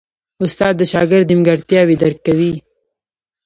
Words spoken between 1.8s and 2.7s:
درک کوي.